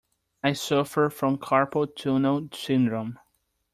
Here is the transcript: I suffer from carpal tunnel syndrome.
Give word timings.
I 0.43 0.53
suffer 0.53 1.11
from 1.11 1.37
carpal 1.37 1.85
tunnel 1.95 2.49
syndrome. 2.55 3.19